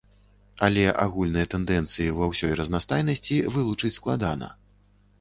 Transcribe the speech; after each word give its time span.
Але 0.67 0.85
агульныя 1.03 1.51
тэндэнцыі 1.53 2.15
ва 2.21 2.31
ўсёй 2.33 2.57
разнастайнасці 2.63 3.41
вылучыць 3.55 3.97
складана. 4.03 4.55